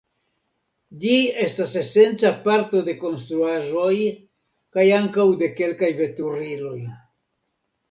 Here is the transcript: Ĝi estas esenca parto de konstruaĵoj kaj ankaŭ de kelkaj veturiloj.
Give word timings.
Ĝi 1.01 1.11
estas 1.43 1.75
esenca 1.81 2.31
parto 2.47 2.81
de 2.89 2.95
konstruaĵoj 3.03 3.93
kaj 4.79 4.89
ankaŭ 5.03 5.29
de 5.45 5.53
kelkaj 5.63 5.93
veturiloj. 6.03 6.77